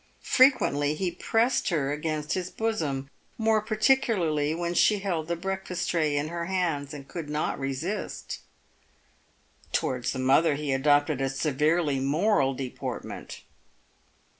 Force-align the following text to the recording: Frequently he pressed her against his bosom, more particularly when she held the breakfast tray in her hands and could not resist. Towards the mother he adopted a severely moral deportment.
Frequently 0.23 0.95
he 0.95 1.11
pressed 1.11 1.69
her 1.69 1.91
against 1.91 2.33
his 2.33 2.49
bosom, 2.49 3.07
more 3.37 3.61
particularly 3.61 4.55
when 4.55 4.73
she 4.73 4.97
held 4.97 5.27
the 5.27 5.35
breakfast 5.35 5.91
tray 5.91 6.17
in 6.17 6.29
her 6.29 6.45
hands 6.45 6.91
and 6.91 7.07
could 7.07 7.29
not 7.29 7.59
resist. 7.59 8.39
Towards 9.71 10.11
the 10.11 10.17
mother 10.17 10.55
he 10.55 10.73
adopted 10.73 11.21
a 11.21 11.29
severely 11.29 11.99
moral 11.99 12.55
deportment. 12.55 13.43